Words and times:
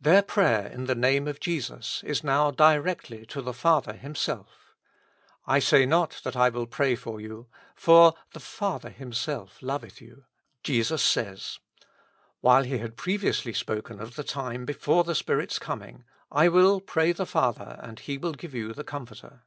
Their 0.00 0.22
prayer 0.22 0.66
in 0.66 0.84
the 0.86 0.94
Name 0.94 1.28
of 1.28 1.40
Jesus 1.40 2.02
is 2.02 2.24
now 2.24 2.50
directly 2.50 3.26
to 3.26 3.42
the 3.42 3.52
Father 3.52 3.92
Himself. 3.92 4.46
^ 4.46 4.50
I 5.46 5.58
say 5.58 5.84
not 5.84 6.22
that 6.24 6.34
I 6.34 6.48
will 6.48 6.66
pray 6.66 6.96
lox 6.96 7.22
you, 7.22 7.48
for 7.74 8.14
the 8.32 8.40
Father 8.40 8.88
Himself 8.88 9.58
loveth 9.60 10.00
you,' 10.00 10.24
Jesus 10.62 11.02
says; 11.02 11.58
while 12.40 12.62
He 12.62 12.78
had 12.78 12.96
previously 12.96 13.52
spoken 13.52 14.00
of 14.00 14.16
the 14.16 14.24
time 14.24 14.64
before 14.64 15.04
the 15.04 15.14
Spirit's 15.14 15.58
coming:'' 15.58 16.04
I 16.42 16.48
will 16.48 16.80
pray 16.80 17.12
the 17.12 17.26
Father, 17.26 17.78
and 17.82 17.98
He 17.98 18.14
\i\\\ 18.16 18.32
give 18.38 18.54
you 18.54 18.72
the 18.72 18.84
Comforter.' 18.84 19.42